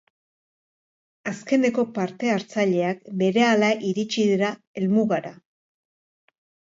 [1.31, 5.35] Azkeneko parte-hartzaileak berehala iritsi dira helmugara.